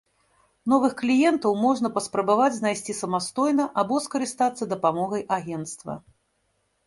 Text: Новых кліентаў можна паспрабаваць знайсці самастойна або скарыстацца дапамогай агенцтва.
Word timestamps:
Новых 0.71 0.93
кліентаў 1.01 1.51
можна 1.65 1.91
паспрабаваць 1.97 2.55
знайсці 2.57 2.95
самастойна 3.01 3.67
або 3.81 3.95
скарыстацца 4.05 4.63
дапамогай 4.73 5.21
агенцтва. 5.37 5.93